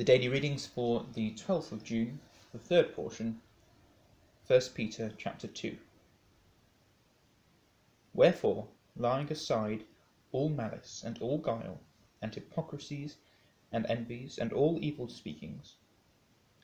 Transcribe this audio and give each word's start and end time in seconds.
The 0.00 0.06
daily 0.06 0.28
readings 0.28 0.66
for 0.66 1.04
the 1.12 1.32
12th 1.32 1.72
of 1.72 1.84
June, 1.84 2.20
the 2.52 2.58
third 2.58 2.94
portion, 2.94 3.42
1 4.46 4.58
Peter 4.74 5.12
chapter 5.18 5.46
2. 5.46 5.76
Wherefore, 8.14 8.68
laying 8.96 9.30
aside 9.30 9.84
all 10.32 10.48
malice 10.48 11.02
and 11.04 11.20
all 11.20 11.36
guile, 11.36 11.80
and 12.22 12.34
hypocrisies 12.34 13.18
and 13.70 13.84
envies 13.90 14.38
and 14.38 14.54
all 14.54 14.82
evil 14.82 15.06
speakings, 15.06 15.74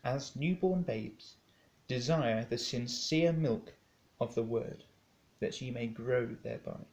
as 0.03 0.35
newborn 0.35 0.81
babes, 0.81 1.37
desire 1.89 2.43
the 2.43 2.57
sincere 2.57 3.35
milk 3.35 3.75
of 4.19 4.35
the 4.35 4.45
word, 4.45 4.83
that 5.41 5.61
ye 5.61 5.71
may 5.71 5.89
grow 5.89 6.25
thereby. 6.43 6.87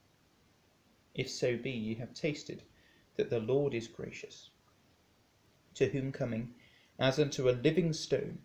If 1.15 1.29
so 1.29 1.55
be 1.55 1.71
ye 1.71 1.93
have 1.95 2.13
tasted 2.13 2.63
that 3.15 3.29
the 3.29 3.39
Lord 3.39 3.73
is 3.73 3.87
gracious 3.87 4.49
to 5.75 5.89
whom 5.89 6.11
coming 6.11 6.53
as 6.99 7.17
unto 7.17 7.49
a 7.49 7.51
living 7.51 7.91
stone, 7.91 8.37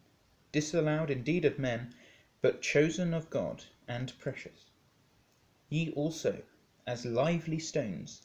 disallowed 0.53 1.11
indeed 1.11 1.45
of 1.45 1.59
men, 1.59 1.95
but 2.41 2.63
chosen 2.63 3.13
of 3.13 3.29
God 3.29 3.65
and 3.87 4.19
precious. 4.19 4.71
Ye 5.69 5.93
also, 5.93 6.43
as 6.87 7.05
lively 7.05 7.59
stones, 7.59 8.23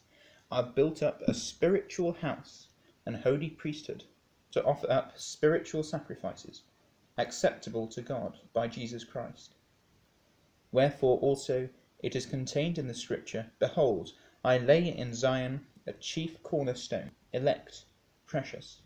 are 0.49 0.63
built 0.63 1.03
up 1.03 1.21
a 1.23 1.34
spiritual 1.34 2.13
house, 2.13 2.70
an 3.05 3.16
holy 3.16 3.49
priesthood, 3.49 4.05
to 4.52 4.63
offer 4.63 4.89
up 4.89 5.20
spiritual 5.20 5.84
sacrifices, 5.84 6.63
acceptable 7.17 7.88
to 7.88 8.01
God 8.01 8.40
by 8.54 8.67
Jesus 8.70 9.04
Christ. 9.04 9.55
Wherefore 10.71 11.20
also 11.20 11.67
it 11.99 12.15
is 12.15 12.26
contained 12.26 12.77
in 12.77 12.88
the 12.88 12.93
Scripture, 12.93 13.51
Behold, 13.59 14.13
I 14.43 14.57
lay 14.57 14.88
in 14.88 15.13
Zion 15.13 15.67
a 15.85 15.91
chief 15.91 16.41
cornerstone, 16.43 17.12
elect, 17.34 17.84
precious 18.26 18.82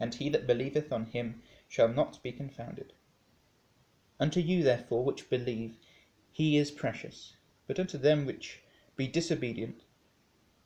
and 0.00 0.14
he 0.14 0.28
that 0.28 0.46
believeth 0.46 0.92
on 0.92 1.06
him 1.06 1.42
shall 1.66 1.88
not 1.88 2.22
be 2.22 2.30
confounded. 2.30 2.92
Unto 4.20 4.38
you 4.40 4.62
therefore 4.62 5.04
which 5.04 5.28
believe 5.28 5.76
he 6.30 6.56
is 6.56 6.70
precious, 6.70 7.34
but 7.66 7.80
unto 7.80 7.98
them 7.98 8.24
which 8.24 8.62
be 8.96 9.08
disobedient, 9.08 9.82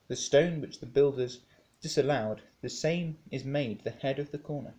the 0.06 0.16
stone 0.16 0.60
which 0.60 0.80
the 0.80 0.86
builders 0.86 1.40
disallowed, 1.80 2.42
the 2.60 2.68
same 2.68 3.18
is 3.30 3.42
made 3.42 3.80
the 3.80 3.90
head 3.90 4.18
of 4.18 4.30
the 4.32 4.38
corner, 4.38 4.74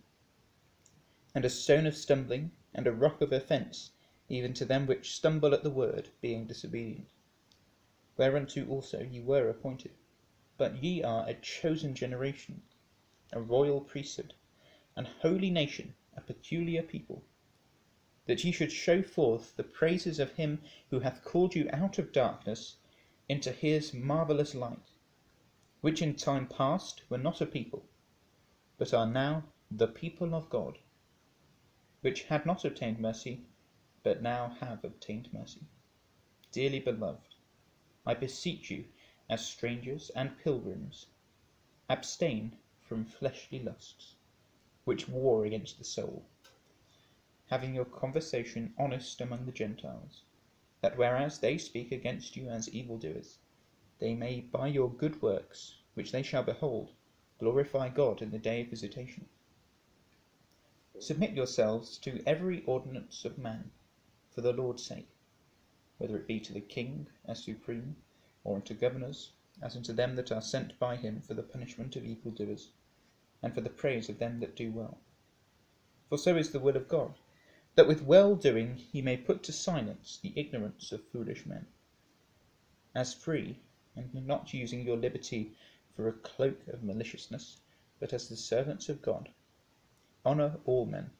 and 1.34 1.44
a 1.44 1.50
stone 1.50 1.84
of 1.84 1.96
stumbling, 1.96 2.52
and 2.72 2.86
a 2.86 2.92
rock 2.92 3.20
of 3.20 3.32
offence, 3.32 3.90
even 4.28 4.54
to 4.54 4.64
them 4.64 4.86
which 4.86 5.14
stumble 5.14 5.52
at 5.52 5.64
the 5.64 5.70
word, 5.70 6.08
being 6.20 6.46
disobedient. 6.46 7.08
Whereunto 8.16 8.64
also 8.68 9.02
ye 9.02 9.20
were 9.20 9.48
appointed. 9.48 9.90
But 10.56 10.82
ye 10.82 11.02
are 11.02 11.28
a 11.28 11.34
chosen 11.34 11.96
generation, 11.96 12.62
a 13.32 13.40
royal 13.40 13.80
priesthood 13.80 14.34
an 14.96 15.06
holy 15.22 15.50
nation, 15.50 15.92
a 16.16 16.20
peculiar 16.20 16.80
people, 16.80 17.24
that 18.26 18.44
ye 18.44 18.52
should 18.52 18.70
show 18.70 19.02
forth 19.02 19.56
the 19.56 19.64
praises 19.64 20.20
of 20.20 20.32
him 20.34 20.62
who 20.88 21.00
hath 21.00 21.24
called 21.24 21.52
you 21.56 21.68
out 21.72 21.98
of 21.98 22.12
darkness 22.12 22.76
into 23.28 23.50
his 23.50 23.92
marvellous 23.92 24.54
light, 24.54 24.92
which 25.80 26.00
in 26.00 26.14
time 26.14 26.46
past 26.46 27.02
were 27.10 27.18
not 27.18 27.40
a 27.40 27.46
people, 27.46 27.84
but 28.78 28.94
are 28.94 29.04
now 29.04 29.42
the 29.68 29.88
people 29.88 30.32
of 30.32 30.48
God, 30.48 30.78
which 32.00 32.22
had 32.22 32.46
not 32.46 32.64
obtained 32.64 33.00
mercy, 33.00 33.44
but 34.04 34.22
now 34.22 34.50
have 34.60 34.84
obtained 34.84 35.28
mercy. 35.32 35.62
Dearly 36.52 36.78
beloved, 36.78 37.34
I 38.06 38.14
beseech 38.14 38.70
you, 38.70 38.84
as 39.28 39.44
strangers 39.44 40.10
and 40.10 40.38
pilgrims, 40.38 41.06
abstain 41.90 42.56
from 42.80 43.04
fleshly 43.04 43.58
lusts 43.58 44.14
which 44.84 45.08
war 45.08 45.46
against 45.46 45.78
the 45.78 45.84
soul, 45.84 46.26
having 47.46 47.74
your 47.74 47.86
conversation 47.86 48.74
honest 48.76 49.18
among 49.18 49.46
the 49.46 49.52
Gentiles, 49.52 50.22
that 50.82 50.98
whereas 50.98 51.38
they 51.38 51.56
speak 51.56 51.90
against 51.90 52.36
you 52.36 52.50
as 52.50 52.68
evildoers, 52.68 53.38
they 53.98 54.14
may 54.14 54.42
by 54.42 54.66
your 54.66 54.90
good 54.90 55.22
works, 55.22 55.76
which 55.94 56.12
they 56.12 56.22
shall 56.22 56.42
behold, 56.42 56.92
glorify 57.38 57.88
God 57.88 58.20
in 58.20 58.30
the 58.30 58.38
day 58.38 58.60
of 58.60 58.68
visitation. 58.68 59.26
Submit 60.98 61.32
yourselves 61.32 61.96
to 61.98 62.22
every 62.26 62.62
ordinance 62.64 63.24
of 63.24 63.38
man, 63.38 63.70
for 64.28 64.42
the 64.42 64.52
Lord's 64.52 64.84
sake, 64.84 65.08
whether 65.96 66.18
it 66.18 66.26
be 66.26 66.38
to 66.40 66.52
the 66.52 66.60
king 66.60 67.06
as 67.24 67.42
supreme, 67.42 67.96
or 68.44 68.56
unto 68.56 68.74
governors, 68.74 69.32
as 69.62 69.76
unto 69.76 69.94
them 69.94 70.14
that 70.16 70.30
are 70.30 70.42
sent 70.42 70.78
by 70.78 70.96
him 70.96 71.22
for 71.22 71.32
the 71.32 71.42
punishment 71.42 71.96
of 71.96 72.04
evildoers 72.04 72.68
and 73.44 73.54
for 73.54 73.60
the 73.60 73.68
praise 73.68 74.08
of 74.08 74.18
them 74.18 74.40
that 74.40 74.56
do 74.56 74.72
well. 74.72 74.96
For 76.08 76.16
so 76.16 76.34
is 76.34 76.50
the 76.50 76.58
will 76.58 76.78
of 76.78 76.88
God, 76.88 77.18
that 77.74 77.86
with 77.86 78.00
well 78.00 78.36
doing 78.36 78.76
he 78.76 79.02
may 79.02 79.18
put 79.18 79.42
to 79.42 79.52
silence 79.52 80.18
the 80.22 80.32
ignorance 80.34 80.92
of 80.92 81.06
foolish 81.08 81.44
men. 81.44 81.66
As 82.94 83.12
free, 83.12 83.60
and 83.94 84.26
not 84.26 84.54
using 84.54 84.80
your 84.86 84.96
liberty 84.96 85.54
for 85.94 86.08
a 86.08 86.12
cloak 86.14 86.66
of 86.68 86.82
maliciousness, 86.82 87.58
but 88.00 88.14
as 88.14 88.30
the 88.30 88.36
servants 88.36 88.88
of 88.88 89.02
God, 89.02 89.28
honour 90.24 90.58
all 90.64 90.86
men, 90.86 91.10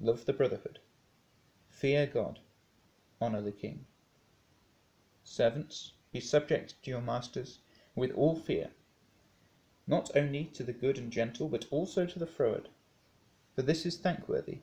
love 0.00 0.24
the 0.24 0.32
brotherhood, 0.32 0.78
fear 1.68 2.06
God, 2.06 2.40
honour 3.20 3.42
the 3.42 3.52
king. 3.52 3.84
Servants, 5.22 5.92
be 6.12 6.20
subject 6.20 6.82
to 6.82 6.90
your 6.90 7.02
masters 7.02 7.58
with 7.94 8.10
all 8.12 8.36
fear 8.36 8.70
not 9.88 10.10
only 10.16 10.44
to 10.46 10.64
the 10.64 10.72
good 10.72 10.98
and 10.98 11.12
gentle, 11.12 11.48
but 11.48 11.64
also 11.70 12.04
to 12.04 12.18
the 12.18 12.26
froward. 12.26 12.68
For 13.54 13.62
this 13.62 13.86
is 13.86 13.96
thankworthy, 13.96 14.58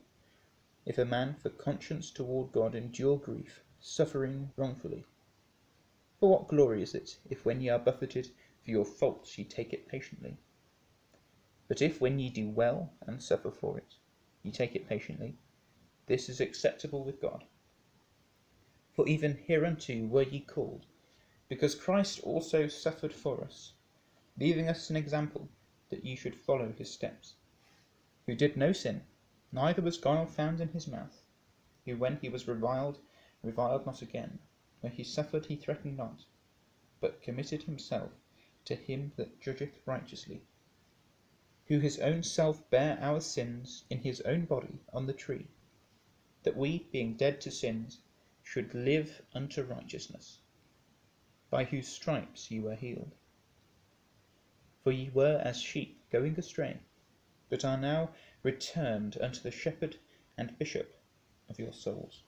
if 0.85 0.97
a 0.97 1.06
man 1.06 1.35
for 1.35 1.50
conscience 1.50 2.11
toward 2.11 2.51
God 2.51 2.75
endure 2.75 3.17
grief, 3.17 3.63
suffering 3.79 4.51
wrongfully. 4.57 5.06
For 6.19 6.29
what 6.29 6.50
glory 6.50 6.81
is 6.81 6.94
it, 6.94 7.17
if 7.29 7.45
when 7.45 7.62
ye 7.62 7.69
are 7.69 7.79
buffeted 7.79 8.31
for 8.63 8.72
your 8.72 8.83
faults 8.83 9.38
ye 9.38 9.45
take 9.45 9.72
it 9.72 9.88
patiently? 9.88 10.38
But 11.69 11.81
if 11.81 12.01
when 12.01 12.19
ye 12.19 12.29
do 12.29 12.50
well, 12.50 12.91
and 13.07 13.23
suffer 13.23 13.50
for 13.50 13.78
it, 13.78 13.95
ye 14.44 14.51
take 14.51 14.75
it 14.75 14.89
patiently, 14.89 15.38
this 16.06 16.28
is 16.28 16.41
acceptable 16.41 17.06
with 17.06 17.22
God. 17.22 17.45
For 18.91 19.07
even 19.07 19.38
hereunto 19.47 20.06
were 20.06 20.23
ye 20.23 20.41
called, 20.41 20.85
because 21.47 21.75
Christ 21.75 22.19
also 22.23 22.67
suffered 22.67 23.13
for 23.13 23.41
us 23.41 23.72
leaving 24.38 24.67
us 24.67 24.89
an 24.89 24.95
example 24.95 25.47
that 25.89 26.03
ye 26.03 26.16
should 26.16 26.35
follow 26.35 26.71
his 26.71 26.89
steps, 26.91 27.35
who 28.25 28.33
did 28.33 28.57
no 28.57 28.71
sin, 28.71 29.03
neither 29.51 29.81
was 29.81 29.99
guile 29.99 30.25
found 30.25 30.59
in 30.59 30.69
his 30.69 30.88
mouth, 30.88 31.21
who 31.85 31.95
when 31.95 32.17
he 32.17 32.29
was 32.29 32.47
reviled, 32.47 32.97
reviled 33.44 33.85
not 33.85 34.01
again, 34.01 34.39
when 34.81 34.91
he 34.91 35.03
suffered 35.03 35.45
he 35.45 35.55
threatened 35.55 35.95
not, 35.95 36.25
but 36.99 37.21
committed 37.21 37.61
himself 37.63 38.11
to 38.66 38.73
him 38.75 39.11
that 39.17 39.39
judgeth 39.39 39.79
righteously, 39.85 40.41
who 41.67 41.79
his 41.79 42.00
own 42.00 42.23
self 42.23 42.67
bare 42.71 42.97
our 43.01 43.21
sins 43.21 43.85
in 43.89 44.00
his 44.00 44.19
own 44.21 44.45
body 44.45 44.79
on 44.91 45.05
the 45.05 45.13
tree, 45.13 45.45
that 46.41 46.57
we, 46.57 46.79
being 46.91 47.15
dead 47.15 47.39
to 47.39 47.51
sins, 47.51 48.00
should 48.41 48.73
live 48.73 49.21
unto 49.33 49.61
righteousness, 49.61 50.39
by 51.51 51.63
whose 51.63 51.88
stripes 51.88 52.50
ye 52.50 52.59
were 52.59 52.75
healed. 52.75 53.13
For 54.83 54.91
ye 54.91 55.09
were 55.11 55.41
as 55.45 55.61
sheep 55.61 55.97
going 56.11 56.38
astray, 56.38 56.79
but 57.49 57.63
are 57.63 57.77
now 57.77 58.13
returned 58.44 59.17
unto 59.21 59.39
the 59.39 59.49
shepherd 59.49 59.95
and 60.38 60.59
bishop 60.59 60.94
of 61.47 61.57
your 61.57 61.71
souls. 61.71 62.23